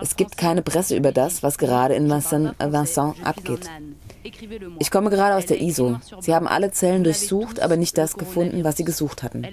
es 0.01 0.15
gibt 0.15 0.37
keine 0.37 0.61
Presse 0.61 0.95
über 0.95 1.11
das, 1.11 1.43
was 1.43 1.57
gerade 1.57 1.95
in 1.95 2.09
Vincent, 2.09 2.55
Vincent 2.59 3.15
abgeht. 3.25 3.69
Ich 4.79 4.91
komme 4.91 5.09
gerade 5.09 5.35
aus 5.35 5.45
der 5.45 5.61
ISO. 5.61 5.99
Sie 6.19 6.33
haben 6.33 6.47
alle 6.47 6.71
Zellen 6.71 7.03
durchsucht, 7.03 7.59
aber 7.59 7.77
nicht 7.77 7.97
das 7.97 8.15
gefunden, 8.15 8.63
was 8.63 8.77
sie 8.77 8.83
gesucht 8.83 9.23
hatten. 9.23 9.45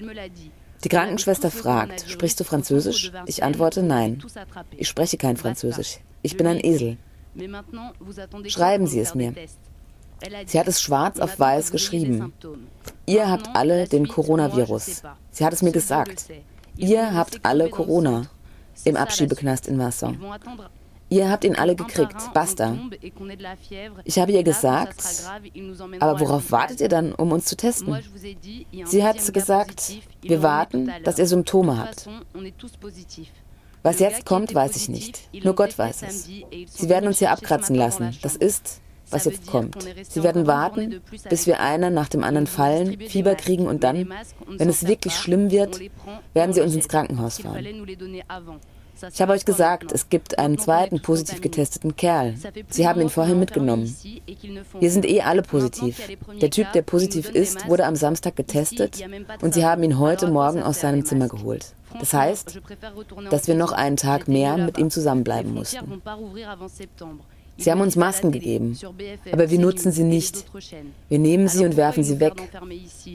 Die 0.85 0.89
Krankenschwester 0.89 1.51
fragt, 1.51 2.09
sprichst 2.09 2.39
du 2.39 2.45
Französisch? 2.45 3.11
Ich 3.27 3.43
antworte 3.43 3.83
nein. 3.83 4.23
Ich 4.77 4.89
spreche 4.89 5.17
kein 5.17 5.37
Französisch. 5.37 5.99
Ich 6.23 6.37
bin 6.37 6.47
ein 6.47 6.63
Esel. 6.63 6.99
Schreiben 8.47 8.87
Sie 8.87 9.01
es 9.01 9.15
mir. 9.15 9.35
Sie 10.47 10.59
hat 10.59 10.69
es 10.69 10.83
schwarz 10.83 11.21
auf 11.21 11.39
weiß 11.39 11.71
geschrieben. 11.71 12.33
Ihr 13.07 13.31
habt 13.31 13.55
alle 13.55 13.87
den 13.87 14.09
Coronavirus. 14.09 15.03
Sie 15.31 15.45
hat 15.45 15.53
es 15.53 15.63
mir 15.63 15.73
gesagt. 15.73 16.27
Ihr 16.77 17.15
habt 17.15 17.45
alle 17.45 17.71
Corona 17.71 18.27
im 18.85 18.97
Abschiebeknast 18.97 19.67
in 19.69 19.79
Wasser. 19.79 20.15
Ihr 21.11 21.31
habt 21.31 21.45
ihn 21.45 21.57
alle 21.57 21.75
gekriegt, 21.75 22.17
basta. 22.35 22.77
Ich 24.05 24.19
habe 24.19 24.33
ihr 24.33 24.43
gesagt, 24.43 25.03
aber 26.01 26.21
worauf 26.21 26.53
wartet 26.53 26.81
ihr 26.83 26.89
dann, 26.89 27.15
um 27.15 27.33
uns 27.33 27.47
zu 27.47 27.57
testen? 27.57 27.97
Sie 28.85 29.03
hat 29.03 29.33
gesagt, 29.33 29.93
wir 30.21 30.43
warten, 30.43 30.91
dass 31.05 31.19
ihr 31.19 31.27
Symptome 31.27 31.79
habt. 31.79 32.09
Was 33.83 34.01
jetzt 34.01 34.25
kommt, 34.25 34.55
weiß 34.55 34.77
ich 34.77 34.89
nicht. 34.89 35.29
Nur 35.45 35.55
Gott 35.55 35.79
weiß 35.79 36.03
es. 36.03 36.25
Sie 36.25 36.89
werden 36.89 37.07
uns 37.07 37.19
hier 37.19 37.31
abkratzen 37.31 37.77
lassen. 37.77 38.17
Das 38.23 38.37
ist, 38.37 38.81
was 39.11 39.25
jetzt 39.25 39.47
kommt. 39.47 39.77
Sie 40.09 40.23
werden 40.23 40.47
warten, 40.47 41.01
bis 41.29 41.47
wir 41.47 41.61
einer 41.61 41.91
nach 41.91 42.09
dem 42.09 42.25
anderen 42.25 42.47
fallen, 42.47 42.99
Fieber 43.01 43.35
kriegen 43.35 43.67
und 43.67 43.85
dann, 43.85 44.13
wenn 44.47 44.69
es 44.69 44.87
wirklich 44.87 45.15
schlimm 45.15 45.51
wird, 45.51 45.81
werden 46.35 46.53
sie 46.53 46.61
uns 46.61 46.75
ins 46.75 46.89
Krankenhaus 46.89 47.41
fahren. 47.41 47.67
Ich 49.13 49.23
habe 49.23 49.33
euch 49.33 49.45
gesagt, 49.45 49.93
es 49.93 50.09
gibt 50.09 50.39
einen 50.41 50.59
zweiten 50.59 51.01
positiv 51.01 51.41
getesteten 51.41 51.95
Kerl. 51.95 52.35
Sie 52.69 52.89
haben 52.89 53.01
ihn 53.01 53.09
vorhin 53.09 53.39
mitgenommen. 53.39 53.95
Wir 54.81 54.91
sind 54.91 55.09
eh 55.09 55.23
alle 55.23 55.43
positiv. 55.43 56.01
Der 56.41 56.51
Typ, 56.51 56.73
der 56.73 56.83
positiv 56.83 57.31
ist, 57.31 57.69
wurde 57.69 57.87
am 57.87 57.95
Samstag 57.95 58.35
getestet 58.35 58.99
und 59.41 59.55
sie 59.55 59.65
haben 59.65 59.85
ihn 59.85 60.01
heute 60.01 60.27
Morgen 60.29 60.63
aus 60.63 60.81
seinem 60.81 61.05
Zimmer 61.05 61.29
geholt. 61.29 61.75
Das 61.99 62.13
heißt, 62.13 62.61
dass 63.31 63.49
wir 63.49 63.55
noch 63.55 63.73
einen 63.73 63.97
Tag 63.97 64.29
mehr 64.29 64.57
mit 64.57 64.79
ihm 64.79 64.91
zusammenbleiben 64.91 65.55
mussten. 65.55 66.03
Sie 67.61 67.73
haben 67.73 67.81
uns 67.81 67.97
Masken 67.97 68.31
gegeben, 68.31 68.79
aber 69.33 69.51
wir 69.51 69.59
nutzen 69.59 69.91
sie 69.91 70.05
nicht. 70.05 70.45
Wir 71.09 71.19
nehmen 71.19 71.49
sie 71.49 71.65
und 71.65 71.77
werfen 71.77 72.05
sie 72.05 72.21
weg, 72.21 72.35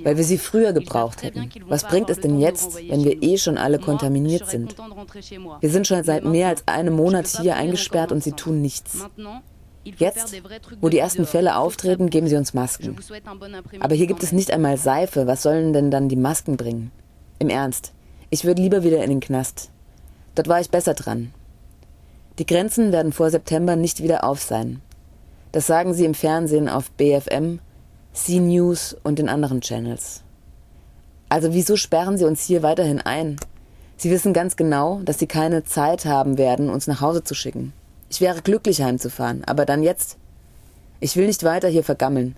weil 0.03 0.18
wir 0.18 0.24
sie 0.25 0.38
früher 0.38 0.74
gebraucht 0.74 1.24
hätten. 1.24 1.50
Was 1.68 1.88
bringt 1.88 2.10
es 2.10 2.20
denn 2.20 2.39
jetzt, 2.39 2.75
wenn 2.89 3.06
wir 3.06 3.24
eh 3.24 3.38
schon 3.38 3.58
alle 3.58 3.80
kontaminiert 3.80 4.48
sind? 4.50 4.75
Wir 5.62 5.70
sind 5.70 5.88
schon 5.88 6.03
seit 6.03 6.25
mehr 6.25 6.50
als 6.50 6.68
einem 6.68 6.94
Monat 6.94 7.27
hier 7.27 7.56
eingesperrt 7.56 8.12
und 8.12 8.22
sie 8.22 8.34
tun 8.34 8.62
nichts. 8.62 9.06
Jetzt, 9.86 10.42
wo 10.82 10.89
die 10.89 10.98
ersten 10.98 11.25
Fälle 11.25 11.58
auftreten, 11.58 12.10
geben 12.10 12.27
sie 12.27 12.36
uns 12.36 12.53
Masken. 12.53 12.98
Aber 13.80 13.96
hier 13.96 14.08
gibt 14.08 14.24
es 14.24 14.32
nicht 14.32 14.51
einmal 14.51 14.77
Seife. 14.77 15.27
Was 15.27 15.44
sollen 15.44 15.74
denn 15.74 15.92
dann 15.92 16.10
die 16.10 16.15
Masken 16.15 16.58
bringen? 16.58 16.92
Im 17.39 17.50
Ernst. 17.50 17.94
Ich 18.34 18.46
würde 18.46 18.63
lieber 18.63 18.82
wieder 18.82 19.04
in 19.04 19.12
den 19.12 19.20
Knast. 19.20 19.70
Dort 20.34 20.48
war 20.48 20.60
ich 20.60 20.72
besser 20.72 20.96
dran. 20.96 21.32
Die 22.40 22.48
Grenzen 22.48 22.92
werden 22.92 23.12
vor 23.12 23.30
September 23.30 23.75
nicht 23.75 24.02
wieder 24.02 24.24
auf 24.24 24.42
sein. 24.42 24.82
Das 25.52 25.68
sagen 25.68 25.94
sie 25.94 26.04
im 26.04 26.16
Fernsehen 26.16 26.68
auf 26.68 26.90
BFM, 26.94 27.60
C-News 28.13 28.98
und 29.04 29.20
den 29.20 29.30
anderen 29.30 29.62
Channels. 29.62 30.24
Also 31.30 31.54
wieso 31.54 31.75
sperren 31.75 32.18
sie 32.18 32.25
uns 32.25 32.44
hier 32.44 32.63
weiterhin 32.63 33.02
ein? 33.02 33.36
Sie 33.98 34.10
wissen 34.10 34.34
ganz 34.34 34.56
genau, 34.56 35.02
dass 35.06 35.20
sie 35.20 35.28
keine 35.28 35.63
Zeit 35.63 36.06
haben 36.06 36.40
werden, 36.40 36.72
uns 36.72 36.88
nach 36.88 37.02
Hause 37.02 37.24
zu 37.24 37.36
schicken. 37.36 37.72
Ich 38.10 38.20
wäre 38.20 38.42
glücklich 38.42 38.82
heimzufahren, 38.82 39.44
aber 39.44 39.68
dann 39.68 39.84
jetzt. 39.84 40.18
Ich 41.00 41.16
will 41.16 41.28
nicht 41.28 41.44
weiter 41.44 41.68
hier 41.68 41.84
vergammeln. 41.84 42.36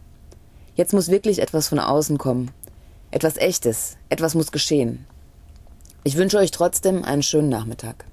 Jetzt 0.75 0.92
muss 0.92 1.08
wirklich 1.08 1.40
etwas 1.40 1.70
von 1.70 1.80
außen 1.80 2.18
kommen. 2.18 2.52
Etwas 3.12 3.38
Echtes. 3.38 3.96
Etwas 4.10 4.36
muss 4.36 4.52
geschehen. 4.52 5.06
Ich 6.08 6.18
wünsche 6.18 6.38
euch 6.38 6.52
trotzdem 6.52 7.04
einen 7.04 7.24
schönen 7.24 7.50
Nachmittag. 7.50 8.06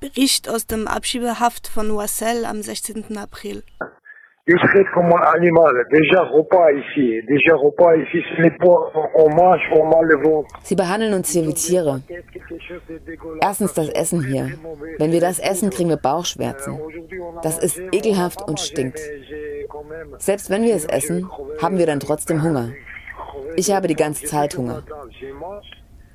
Bericht 0.00 0.50
aus 0.50 0.66
dem 0.66 0.86
Abschiebehaft 0.86 1.66
von 1.66 1.88
Noiselle 1.88 2.46
am 2.46 2.60
16. 2.60 3.16
April. 3.16 3.62
Je 4.46 4.54
traite 4.56 4.90
comme 4.92 5.10
un 5.10 5.22
animal. 5.22 5.72
Déjà 5.90 6.20
repas 6.30 6.72
ici. 6.72 7.22
Déjà 7.26 7.54
repas 7.56 7.96
ici. 7.96 8.22
Les 8.36 8.50
poids. 8.50 8.92
On 9.14 9.30
mange, 9.34 9.62
on 9.72 9.88
mal 9.88 10.04
le 10.04 10.16
ventre. 10.18 10.58
Sie 10.62 10.74
behandeln 10.74 11.14
uns 11.14 11.30
hier 11.30 11.46
wie 11.46 11.54
Tiere. 11.54 12.02
Erstens 13.40 13.72
das 13.72 13.88
Essen 13.88 14.22
hier. 14.22 14.50
Wenn 14.98 15.10
wir 15.10 15.22
das 15.22 15.38
essen, 15.38 15.70
kriegen 15.70 15.88
wir 15.88 15.96
Bauchschmerzen. 15.96 16.78
Das 17.42 17.56
ist 17.56 17.80
ekelhaft 17.92 18.42
und 18.42 18.60
stinkt. 18.60 19.00
Selbst 20.18 20.50
wenn 20.50 20.62
wir 20.62 20.74
es 20.74 20.84
essen, 20.84 21.30
haben 21.62 21.78
wir 21.78 21.86
dann 21.86 22.00
trotzdem 22.00 22.42
Hunger. 22.42 22.74
Ich 23.56 23.72
habe 23.72 23.88
die 23.88 23.96
ganze 23.96 24.26
Zeit 24.26 24.58
Hunger. 24.58 24.82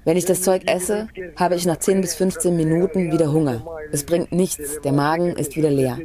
Wenn 0.09 0.17
ich 0.17 0.25
das 0.25 0.41
Zeug 0.41 0.63
esse, 0.65 1.07
habe 1.35 1.53
ich 1.53 1.67
nach 1.67 1.77
10 1.77 2.01
bis 2.01 2.15
15 2.15 2.55
Minuten 2.55 3.11
wieder 3.11 3.31
Hunger. 3.31 3.63
Es 3.91 4.03
bringt 4.03 4.31
nichts, 4.31 4.81
der 4.81 4.91
Magen 4.91 5.35
ist 5.35 5.55
wieder 5.55 5.69
leer. 5.69 5.99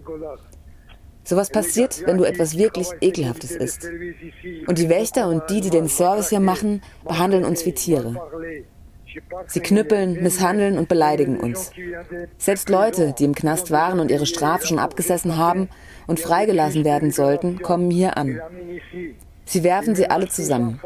Sowas 1.24 1.48
passiert, 1.48 2.02
wenn 2.04 2.18
du 2.18 2.24
etwas 2.24 2.58
wirklich 2.58 2.88
Ekelhaftes 3.00 3.52
isst. 3.52 3.88
Und 4.66 4.76
die 4.76 4.90
Wächter 4.90 5.26
und 5.28 5.48
die, 5.48 5.62
die 5.62 5.70
den 5.70 5.88
Service 5.88 6.28
hier 6.28 6.40
machen, 6.40 6.82
behandeln 7.02 7.46
uns 7.46 7.64
wie 7.64 7.72
Tiere. 7.72 8.14
Sie 9.46 9.60
knüppeln, 9.60 10.22
misshandeln 10.22 10.76
und 10.76 10.90
beleidigen 10.90 11.40
uns. 11.40 11.70
Selbst 12.36 12.68
Leute, 12.68 13.14
die 13.18 13.24
im 13.24 13.34
Knast 13.34 13.70
waren 13.70 14.00
und 14.00 14.10
ihre 14.10 14.26
Strafe 14.26 14.66
schon 14.66 14.78
abgesessen 14.78 15.38
haben 15.38 15.70
und 16.06 16.20
freigelassen 16.20 16.84
werden 16.84 17.10
sollten, 17.10 17.62
kommen 17.62 17.90
hier 17.90 18.18
an. 18.18 18.38
Sie 19.44 19.64
werfen 19.64 19.94
sie 19.94 20.08
alle 20.08 20.28
zusammen. 20.28 20.80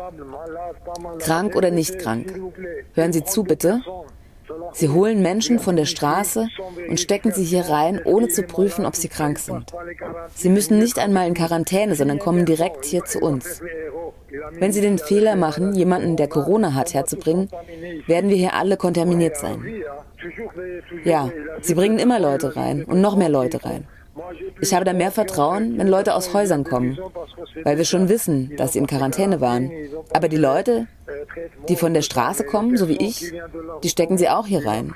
Krank 1.18 1.56
oder 1.56 1.70
nicht 1.70 1.98
krank. 1.98 2.34
Hören 2.94 3.12
Sie 3.12 3.24
zu, 3.24 3.44
bitte. 3.44 3.80
Sie 4.72 4.88
holen 4.88 5.22
Menschen 5.22 5.58
von 5.58 5.76
der 5.76 5.84
Straße 5.84 6.48
und 6.88 7.00
stecken 7.00 7.32
sie 7.32 7.44
hier 7.44 7.68
rein, 7.68 8.00
ohne 8.04 8.28
zu 8.28 8.42
prüfen, 8.42 8.86
ob 8.86 8.96
sie 8.96 9.08
krank 9.08 9.38
sind. 9.38 9.72
Sie 10.34 10.48
müssen 10.48 10.78
nicht 10.78 10.98
einmal 10.98 11.26
in 11.26 11.34
Quarantäne, 11.34 11.94
sondern 11.94 12.18
kommen 12.18 12.44
direkt 12.44 12.84
hier 12.84 13.04
zu 13.04 13.20
uns. 13.20 13.60
Wenn 14.52 14.72
sie 14.72 14.80
den 14.80 14.98
Fehler 14.98 15.36
machen, 15.36 15.74
jemanden, 15.74 16.16
der 16.16 16.28
Corona 16.28 16.74
hat, 16.74 16.94
herzubringen, 16.94 17.48
werden 18.06 18.30
wir 18.30 18.36
hier 18.36 18.54
alle 18.54 18.76
kontaminiert 18.76 19.36
sein. 19.36 19.82
Ja, 21.04 21.30
sie 21.60 21.74
bringen 21.74 21.98
immer 21.98 22.18
Leute 22.18 22.56
rein 22.56 22.84
und 22.84 23.00
noch 23.00 23.16
mehr 23.16 23.28
Leute 23.28 23.64
rein. 23.64 23.86
Ich 24.60 24.74
habe 24.74 24.84
da 24.84 24.92
mehr 24.92 25.10
Vertrauen, 25.10 25.78
wenn 25.78 25.88
Leute 25.88 26.14
aus 26.14 26.34
Häusern 26.34 26.64
kommen, 26.64 26.98
weil 27.64 27.78
wir 27.78 27.84
schon 27.84 28.08
wissen, 28.08 28.56
dass 28.56 28.72
sie 28.72 28.78
in 28.78 28.86
Quarantäne 28.86 29.40
waren. 29.40 29.70
Aber 30.12 30.28
die 30.28 30.36
Leute, 30.36 30.86
die 31.68 31.76
von 31.76 31.94
der 31.94 32.02
Straße 32.02 32.44
kommen, 32.44 32.76
so 32.76 32.88
wie 32.88 32.96
ich, 32.96 33.32
die 33.82 33.88
stecken 33.88 34.18
sie 34.18 34.28
auch 34.28 34.46
hier 34.46 34.66
rein. 34.66 34.94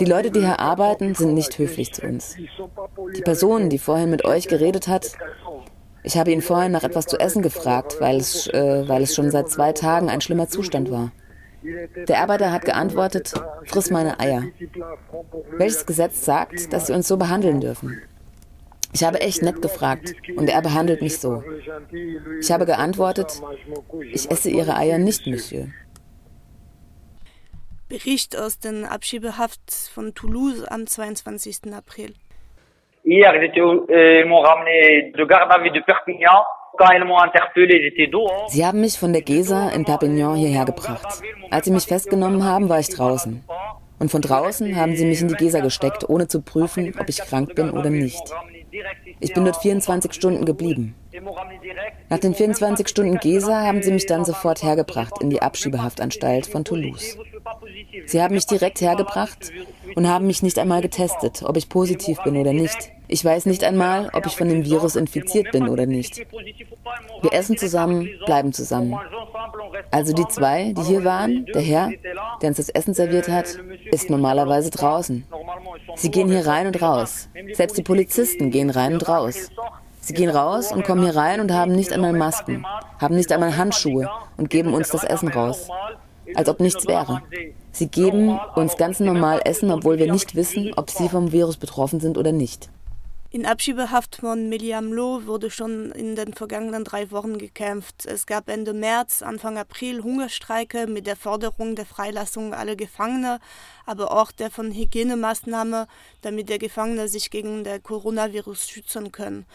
Die 0.00 0.04
Leute, 0.04 0.30
die 0.30 0.40
hier 0.40 0.60
arbeiten, 0.60 1.14
sind 1.14 1.34
nicht 1.34 1.58
höflich 1.58 1.92
zu 1.92 2.02
uns. 2.02 2.36
Die 3.16 3.22
Person, 3.22 3.68
die 3.68 3.78
vorhin 3.78 4.10
mit 4.10 4.24
euch 4.24 4.48
geredet 4.48 4.88
hat, 4.88 5.12
ich 6.02 6.18
habe 6.18 6.32
ihn 6.32 6.42
vorhin 6.42 6.72
nach 6.72 6.84
etwas 6.84 7.06
zu 7.06 7.18
essen 7.18 7.42
gefragt, 7.42 7.96
weil 7.98 8.16
es, 8.16 8.46
äh, 8.48 8.86
weil 8.86 9.02
es 9.02 9.14
schon 9.14 9.30
seit 9.30 9.48
zwei 9.48 9.72
Tagen 9.72 10.10
ein 10.10 10.20
schlimmer 10.20 10.48
Zustand 10.48 10.90
war. 10.90 11.12
Der 12.08 12.20
Arbeiter 12.20 12.52
hat 12.52 12.64
geantwortet, 12.64 13.32
friss 13.66 13.90
meine 13.90 14.20
Eier. 14.20 14.44
Welches 15.52 15.86
Gesetz 15.86 16.24
sagt, 16.24 16.72
dass 16.72 16.86
sie 16.86 16.92
uns 16.92 17.08
so 17.08 17.16
behandeln 17.16 17.60
dürfen? 17.60 18.02
Ich 18.92 19.02
habe 19.02 19.20
echt 19.20 19.42
nett 19.42 19.60
gefragt 19.60 20.14
und 20.36 20.48
er 20.48 20.62
behandelt 20.62 21.02
mich 21.02 21.18
so. 21.18 21.42
Ich 22.40 22.52
habe 22.52 22.66
geantwortet, 22.66 23.42
ich 24.12 24.30
esse 24.30 24.50
Ihre 24.50 24.76
Eier 24.76 24.98
nicht, 24.98 25.26
Monsieur. 25.26 25.68
Bericht 27.88 28.36
aus 28.36 28.58
den 28.58 28.84
Abschiebehaft 28.84 29.90
von 29.92 30.14
Toulouse 30.14 30.64
am 30.64 30.86
22. 30.86 31.72
April. 31.74 32.14
Hier, 33.04 33.34
ils 33.34 34.26
m'ont 34.26 34.40
ramené 34.40 35.12
de 35.12 35.24
garde 35.26 35.52
à 35.52 35.58
vue 35.62 35.70
de 35.70 35.80
Perpignan. 35.80 36.42
Sie 38.48 38.66
haben 38.66 38.80
mich 38.80 38.98
von 38.98 39.12
der 39.12 39.22
Gesa 39.22 39.70
in 39.70 39.84
Perpignan 39.84 40.36
hierher 40.36 40.64
gebracht. 40.64 41.22
Als 41.50 41.66
sie 41.66 41.72
mich 41.72 41.84
festgenommen 41.84 42.44
haben, 42.44 42.68
war 42.68 42.80
ich 42.80 42.88
draußen. 42.88 43.44
Und 43.98 44.10
von 44.10 44.20
draußen 44.20 44.76
haben 44.76 44.96
sie 44.96 45.06
mich 45.06 45.20
in 45.20 45.28
die 45.28 45.34
Gesa 45.34 45.60
gesteckt, 45.60 46.08
ohne 46.08 46.28
zu 46.28 46.42
prüfen, 46.42 46.94
ob 46.98 47.08
ich 47.08 47.18
krank 47.18 47.54
bin 47.54 47.70
oder 47.70 47.90
nicht. 47.90 48.22
Ich 49.20 49.32
bin 49.32 49.44
dort 49.44 49.56
24 49.58 50.12
Stunden 50.12 50.44
geblieben. 50.44 50.94
Nach 52.10 52.18
den 52.18 52.34
24 52.34 52.88
Stunden 52.88 53.18
Gesa 53.18 53.62
haben 53.62 53.82
sie 53.82 53.92
mich 53.92 54.06
dann 54.06 54.24
sofort 54.24 54.62
hergebracht 54.62 55.14
in 55.20 55.30
die 55.30 55.42
Abschiebehaftanstalt 55.42 56.46
von 56.46 56.64
Toulouse. 56.64 57.16
Sie 58.06 58.20
haben 58.20 58.34
mich 58.34 58.46
direkt 58.46 58.80
hergebracht 58.80 59.52
und 59.94 60.08
haben 60.08 60.26
mich 60.26 60.42
nicht 60.42 60.58
einmal 60.58 60.82
getestet, 60.82 61.42
ob 61.44 61.56
ich 61.56 61.68
positiv 61.68 62.18
bin 62.24 62.36
oder 62.36 62.52
nicht. 62.52 62.90
Ich 63.06 63.24
weiß 63.24 63.46
nicht 63.46 63.64
einmal, 63.64 64.10
ob 64.12 64.26
ich 64.26 64.36
von 64.36 64.48
dem 64.48 64.64
Virus 64.64 64.96
infiziert 64.96 65.52
bin 65.52 65.68
oder 65.68 65.86
nicht. 65.86 66.26
Wir 67.22 67.32
essen 67.32 67.56
zusammen, 67.56 68.08
bleiben 68.24 68.52
zusammen. 68.52 68.98
Also 69.90 70.12
die 70.12 70.26
zwei, 70.28 70.72
die 70.72 70.82
hier 70.82 71.04
waren, 71.04 71.46
der 71.46 71.62
Herr, 71.62 71.90
der 72.40 72.48
uns 72.48 72.56
das 72.56 72.70
Essen 72.70 72.94
serviert 72.94 73.28
hat, 73.28 73.58
ist 73.90 74.10
normalerweise 74.10 74.70
draußen. 74.70 75.24
Sie 75.96 76.10
gehen 76.10 76.28
hier 76.28 76.46
rein 76.46 76.66
und 76.66 76.80
raus. 76.80 77.28
Selbst 77.52 77.76
die 77.76 77.82
Polizisten 77.82 78.50
gehen 78.50 78.70
rein 78.70 78.94
und 78.94 79.08
raus. 79.08 79.50
Sie 80.00 80.14
gehen 80.14 80.30
raus 80.30 80.72
und 80.72 80.84
kommen 80.84 81.02
hier 81.02 81.16
rein 81.16 81.40
und 81.40 81.52
haben 81.52 81.72
nicht 81.72 81.92
einmal 81.92 82.12
Masken, 82.12 82.64
haben 82.98 83.14
nicht 83.14 83.32
einmal 83.32 83.56
Handschuhe 83.56 84.10
und 84.36 84.50
geben 84.50 84.74
uns 84.74 84.90
das 84.90 85.04
Essen 85.04 85.28
raus 85.28 85.68
als 86.34 86.48
ob 86.48 86.60
nichts 86.60 86.86
wäre. 86.86 87.22
Sie 87.72 87.88
geben 87.88 88.38
uns 88.54 88.76
ganz 88.76 89.00
normal 89.00 89.40
Essen, 89.44 89.70
obwohl 89.70 89.98
wir 89.98 90.10
nicht 90.10 90.34
wissen, 90.34 90.72
ob 90.76 90.90
sie 90.90 91.08
vom 91.08 91.32
Virus 91.32 91.56
betroffen 91.56 92.00
sind 92.00 92.18
oder 92.18 92.32
nicht. 92.32 92.70
In 93.34 93.46
Abschiebehaft 93.46 94.14
von 94.20 94.48
Meliam 94.48 94.92
Loh 94.92 95.26
wurde 95.26 95.50
schon 95.50 95.90
in 95.90 96.14
den 96.14 96.34
vergangenen 96.34 96.84
drei 96.84 97.10
Wochen 97.10 97.36
gekämpft. 97.36 98.06
Es 98.06 98.26
gab 98.26 98.48
Ende 98.48 98.72
März, 98.72 99.22
Anfang 99.22 99.58
April 99.58 100.04
Hungerstreike 100.04 100.86
mit 100.86 101.08
der 101.08 101.16
Forderung 101.16 101.74
der 101.74 101.84
Freilassung 101.84 102.54
aller 102.54 102.76
Gefangene, 102.76 103.40
aber 103.86 104.12
auch 104.12 104.30
der 104.30 104.52
von 104.52 104.70
Hygienemaßnahme, 104.70 105.88
damit 106.22 106.48
der 106.48 106.60
Gefangene 106.60 107.08
sich 107.08 107.28
gegen 107.28 107.64
den 107.64 107.82
Coronavirus 107.82 108.68
schützen 108.68 109.10
können 109.10 109.46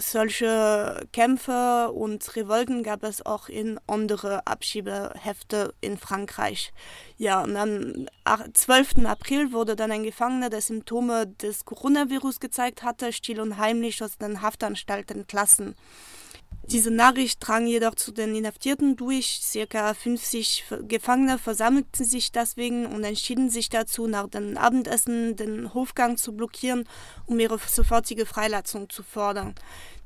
solche 0.00 1.06
Kämpfe 1.12 1.90
und 1.92 2.34
Revolten 2.34 2.82
gab 2.82 3.04
es 3.04 3.24
auch 3.24 3.48
in 3.48 3.78
andere 3.86 4.46
Abschiebehefte 4.46 5.74
in 5.80 5.98
Frankreich. 5.98 6.72
Ja, 7.16 7.42
und 7.42 7.56
am 7.56 8.06
12. 8.52 9.04
April 9.04 9.52
wurde 9.52 9.76
dann 9.76 9.92
ein 9.92 10.02
Gefangener, 10.02 10.50
der 10.50 10.62
Symptome 10.62 11.26
des 11.26 11.64
Coronavirus 11.64 12.40
gezeigt 12.40 12.82
hatte, 12.82 13.12
still 13.12 13.40
und 13.40 13.58
heimlich 13.58 14.02
aus 14.02 14.18
den 14.18 14.42
Haftanstalten 14.42 15.20
entlassen. 15.20 15.74
Diese 16.70 16.92
Nachricht 16.92 17.38
drang 17.40 17.66
jedoch 17.66 17.96
zu 17.96 18.12
den 18.12 18.32
Inhaftierten 18.32 18.94
durch. 18.94 19.40
Circa 19.42 19.92
50 19.92 20.66
Gefangene 20.86 21.36
versammelten 21.36 22.04
sich 22.04 22.30
deswegen 22.30 22.86
und 22.86 23.02
entschieden 23.02 23.50
sich 23.50 23.70
dazu, 23.70 24.06
nach 24.06 24.28
dem 24.28 24.56
Abendessen 24.56 25.34
den 25.34 25.74
Hofgang 25.74 26.16
zu 26.16 26.36
blockieren, 26.36 26.84
um 27.26 27.40
ihre 27.40 27.58
sofortige 27.58 28.24
Freilassung 28.24 28.88
zu 28.88 29.02
fordern. 29.02 29.56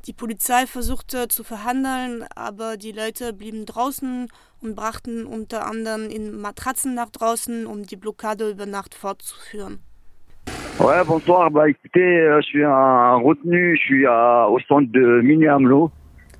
Die 0.06 0.14
Polizei 0.14 0.66
versuchte 0.66 1.28
zu 1.28 1.44
verhandeln, 1.44 2.24
aber 2.34 2.78
die 2.78 2.92
Leute 2.92 3.34
blieben 3.34 3.66
draußen 3.66 4.28
und 4.62 4.74
brachten 4.74 5.26
unter 5.26 5.66
anderem 5.66 6.08
in 6.08 6.40
Matratzen 6.40 6.94
nach 6.94 7.10
draußen, 7.10 7.66
um 7.66 7.84
die 7.84 7.96
Blockade 7.96 8.50
über 8.50 8.64
Nacht 8.64 8.94
fortzuführen. 8.94 9.80
Ouais, 10.78 11.04
bonsoir. 11.04 11.50
Bah, 11.50 11.68
écoutez, 11.68 12.00
euh, 12.00 12.40
je 12.40 12.46
suis 12.46 12.64
un 12.64 13.16
retenu, 13.16 13.76
je 13.76 13.82
suis 13.82 14.06
à, 14.06 14.48
au 14.48 14.58
centre 14.60 14.90
de 14.92 15.20
Miniamlo. 15.22 15.90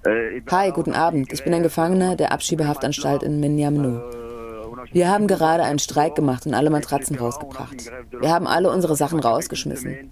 Hi, 0.07 0.71
guten 0.71 0.93
Abend. 0.93 1.33
Ich 1.33 1.45
bin 1.45 1.55
ein 1.55 1.63
Gefangener 1.63 2.15
der 2.15 2.33
Abschiebehaftanstalt 2.33 3.23
in 3.23 3.41
Minyamno. 3.41 4.03
Wir 4.93 5.09
haben 5.09 5.27
gerade 5.27 5.63
einen 5.63 5.79
Streik 5.79 6.15
gemacht 6.15 6.47
und 6.47 6.53
alle 6.53 6.69
Matratzen 6.69 7.17
rausgebracht. 7.17 7.91
Wir 8.21 8.31
haben 8.31 8.47
alle 8.47 8.71
unsere 8.71 8.97
Sachen 8.97 9.21
rausgeschmissen. 9.21 10.11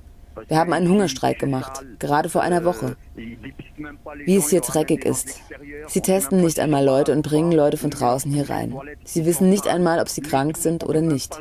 Wir 0.49 0.57
haben 0.57 0.73
einen 0.73 0.89
Hungerstreik 0.89 1.39
gemacht, 1.39 1.85
gerade 1.99 2.31
vor 2.31 2.41
einer 2.41 2.65
Woche. 2.65 2.97
Wie 3.15 4.37
es 4.37 4.49
hier 4.49 4.63
dreckig 4.63 5.05
ist. 5.05 5.41
Sie 5.89 6.01
testen 6.01 6.41
nicht 6.41 6.59
einmal 6.59 6.85
Leute 6.85 7.13
und 7.13 7.21
bringen 7.21 7.53
Leute 7.53 7.77
von 7.77 7.91
draußen 7.91 8.33
hier 8.33 8.49
rein. 8.49 8.75
Sie 9.05 9.27
wissen 9.27 9.51
nicht 9.51 9.69
einmal, 9.69 10.01
ob 10.01 10.09
sie 10.09 10.23
krank 10.23 10.57
sind 10.57 10.85
oder 10.85 11.03
nicht. 11.03 11.39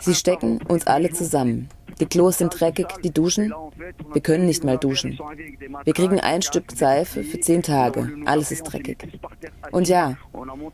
Sie 0.00 0.14
stecken 0.14 0.60
uns 0.68 0.86
alle 0.86 1.10
zusammen. 1.10 1.68
Die 2.00 2.06
Klos 2.06 2.38
sind 2.38 2.58
dreckig, 2.58 2.86
die 3.02 3.10
Duschen. 3.10 3.52
Wir 4.12 4.20
können 4.20 4.46
nicht 4.46 4.64
mal 4.64 4.78
duschen. 4.78 5.18
Wir 5.84 5.92
kriegen 5.92 6.20
ein 6.20 6.42
Stück 6.42 6.72
Seife 6.72 7.22
für 7.22 7.40
zehn 7.40 7.62
Tage. 7.62 8.10
Alles 8.26 8.50
ist 8.50 8.64
dreckig. 8.64 8.98
Und 9.70 9.88
ja, 9.88 10.16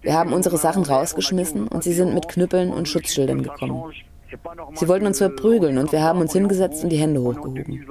wir 0.00 0.14
haben 0.14 0.32
unsere 0.32 0.58
Sachen 0.58 0.84
rausgeschmissen 0.84 1.68
und 1.68 1.84
sie 1.84 1.92
sind 1.92 2.14
mit 2.14 2.28
Knüppeln 2.28 2.72
und 2.72 2.88
Schutzschildern 2.88 3.42
gekommen. 3.42 3.92
Sie 4.74 4.88
wollten 4.88 5.06
uns 5.06 5.18
verprügeln 5.18 5.78
und 5.78 5.92
wir 5.92 6.02
haben 6.02 6.20
uns 6.20 6.32
hingesetzt 6.32 6.82
und 6.82 6.90
die 6.90 6.96
Hände 6.96 7.20
hochgehoben. 7.20 7.86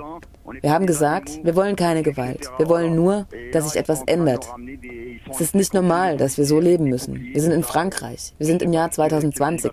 Wir 0.62 0.72
haben 0.72 0.88
gesagt, 0.88 1.40
wir 1.44 1.56
wollen 1.56 1.76
keine 1.76 2.02
Gewalt. 2.02 2.50
Wir 2.58 2.68
wollen 2.68 2.96
nur, 2.96 3.28
dass 3.52 3.70
sich 3.70 3.80
etwas 3.80 4.02
ändert. 4.08 4.48
Es 5.30 5.40
ist 5.40 5.56
nicht 5.56 5.74
normal, 5.74 6.18
dass 6.18 6.38
wir 6.38 6.46
so 6.46 6.60
leben 6.60 6.86
müssen. 6.86 7.16
Wir 7.34 7.42
sind 7.42 7.52
in 7.52 7.64
Frankreich. 7.64 8.34
Wir 8.38 8.48
sind 8.48 8.62
im 8.62 8.74
Jahr 8.74 8.90
2020 8.90 9.72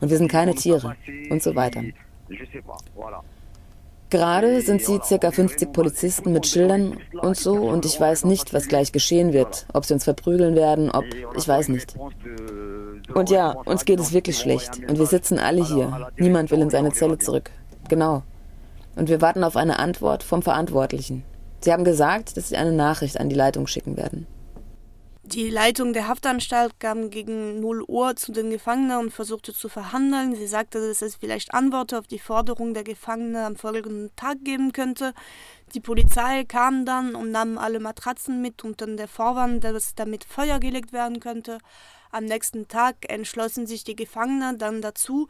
und 0.00 0.10
wir 0.10 0.16
sind 0.16 0.30
keine 0.30 0.54
Tiere 0.54 0.94
und 1.30 1.42
so 1.42 1.54
weiter. 1.56 1.82
Gerade 4.10 4.60
sind 4.60 4.82
sie 4.82 4.98
ca. 4.98 5.30
50 5.30 5.72
Polizisten 5.72 6.32
mit 6.32 6.46
Schildern 6.46 6.98
und 7.20 7.36
so 7.36 7.54
und 7.54 7.84
ich 7.84 8.00
weiß 8.00 8.24
nicht, 8.26 8.54
was 8.54 8.68
gleich 8.68 8.92
geschehen 8.92 9.32
wird. 9.32 9.66
Ob 9.72 9.84
sie 9.84 9.94
uns 9.94 10.04
verprügeln 10.04 10.54
werden, 10.54 10.90
ob... 10.90 11.04
ich 11.36 11.48
weiß 11.48 11.68
nicht. 11.68 11.96
Und 13.12 13.30
ja, 13.30 13.50
uns 13.64 13.84
geht 13.84 13.98
es 13.98 14.12
wirklich 14.12 14.38
schlecht. 14.38 14.78
Und 14.88 14.98
wir 14.98 15.06
sitzen 15.06 15.38
alle 15.38 15.64
hier. 15.64 16.10
Niemand 16.16 16.50
will 16.50 16.60
in 16.60 16.70
seine 16.70 16.92
Zelle 16.92 17.18
zurück. 17.18 17.50
Genau. 17.88 18.22
Und 18.94 19.08
wir 19.08 19.20
warten 19.20 19.42
auf 19.42 19.56
eine 19.56 19.78
Antwort 19.78 20.22
vom 20.22 20.42
Verantwortlichen. 20.42 21.24
Sie 21.60 21.72
haben 21.72 21.84
gesagt, 21.84 22.36
dass 22.36 22.50
sie 22.50 22.56
eine 22.56 22.72
Nachricht 22.72 23.18
an 23.18 23.28
die 23.28 23.34
Leitung 23.34 23.66
schicken 23.66 23.96
werden. 23.96 24.26
Die 25.26 25.48
Leitung 25.48 25.94
der 25.94 26.06
Haftanstalt 26.06 26.78
kam 26.78 27.08
gegen 27.08 27.58
0 27.58 27.82
Uhr 27.88 28.14
zu 28.14 28.30
den 28.30 28.50
Gefangenen 28.50 28.98
und 28.98 29.10
versuchte 29.10 29.54
zu 29.54 29.70
verhandeln. 29.70 30.36
Sie 30.36 30.46
sagte, 30.46 30.86
dass 30.86 31.00
es 31.00 31.16
vielleicht 31.16 31.54
Antworten 31.54 31.96
auf 31.96 32.06
die 32.06 32.18
Forderung 32.18 32.74
der 32.74 32.84
Gefangenen 32.84 33.42
am 33.42 33.56
folgenden 33.56 34.14
Tag 34.16 34.44
geben 34.44 34.72
könnte. 34.72 35.14
Die 35.74 35.80
Polizei 35.80 36.44
kam 36.44 36.84
dann 36.84 37.14
und 37.14 37.30
nahm 37.30 37.56
alle 37.56 37.80
Matratzen 37.80 38.42
mit 38.42 38.64
unter 38.64 38.86
der 38.86 39.08
Vorwand, 39.08 39.64
dass 39.64 39.94
damit 39.94 40.24
Feuer 40.24 40.60
gelegt 40.60 40.92
werden 40.92 41.20
könnte. 41.20 41.56
Am 42.10 42.26
nächsten 42.26 42.68
Tag 42.68 42.96
entschlossen 43.08 43.66
sich 43.66 43.82
die 43.82 43.96
Gefangenen 43.96 44.58
dann 44.58 44.82
dazu, 44.82 45.26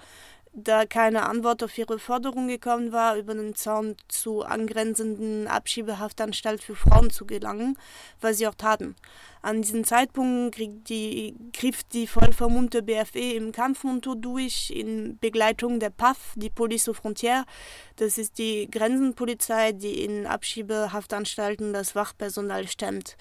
da 0.54 0.86
keine 0.86 1.28
Antwort 1.28 1.62
auf 1.62 1.76
ihre 1.76 1.98
Forderung 1.98 2.46
gekommen 2.46 2.92
war, 2.92 3.16
über 3.16 3.34
den 3.34 3.54
Zaun 3.54 3.96
zur 4.08 4.48
angrenzenden 4.50 5.48
Abschiebehaftanstalt 5.48 6.62
für 6.62 6.76
Frauen 6.76 7.10
zu 7.10 7.26
gelangen, 7.26 7.76
was 8.20 8.38
sie 8.38 8.46
auch 8.46 8.54
taten. 8.54 8.94
An 9.42 9.60
diesem 9.60 9.84
Zeitpunkt 9.84 10.56
die, 10.88 11.34
griff 11.52 11.82
die 11.92 12.06
vollvermummte 12.06 12.82
BFE 12.82 13.34
im 13.34 13.52
Kampfmontur 13.52 14.16
durch 14.16 14.70
in 14.70 15.18
Begleitung 15.18 15.80
der 15.80 15.90
PAF, 15.90 16.32
die 16.36 16.48
Police 16.48 16.88
aux 16.88 16.96
Frontières. 16.96 17.44
Das 17.96 18.16
ist 18.16 18.38
die 18.38 18.70
Grenzenpolizei, 18.70 19.72
die 19.72 20.02
in 20.02 20.26
Abschiebehaftanstalten 20.26 21.74
das 21.74 21.94
Wachpersonal 21.94 22.68
stemmt. 22.68 23.16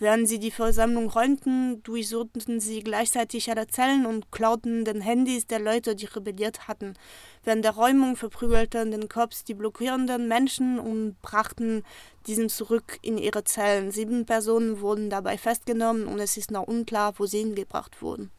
Während 0.00 0.28
sie 0.28 0.38
die 0.38 0.52
Versammlung 0.52 1.10
räumten, 1.10 1.82
durchsuchten 1.82 2.60
sie 2.60 2.84
gleichzeitig 2.84 3.50
alle 3.50 3.66
Zellen 3.66 4.06
und 4.06 4.30
klauten 4.30 4.84
den 4.84 5.00
Handys 5.00 5.46
der 5.48 5.58
Leute, 5.58 5.96
die 5.96 6.06
rebelliert 6.06 6.68
hatten. 6.68 6.94
Während 7.42 7.64
der 7.64 7.72
Räumung 7.72 8.14
verprügelten 8.14 8.92
den 8.92 9.08
Cops 9.08 9.42
die 9.42 9.54
blockierenden 9.54 10.28
Menschen 10.28 10.78
und 10.78 11.20
brachten 11.20 11.82
diesen 12.28 12.48
zurück 12.48 12.98
in 13.02 13.18
ihre 13.18 13.42
Zellen. 13.42 13.90
Sieben 13.90 14.24
Personen 14.24 14.80
wurden 14.80 15.10
dabei 15.10 15.36
festgenommen 15.36 16.06
und 16.06 16.20
es 16.20 16.36
ist 16.36 16.52
noch 16.52 16.68
unklar, 16.68 17.14
wo 17.18 17.26
sie 17.26 17.38
hingebracht 17.38 18.00
wurden. 18.00 18.30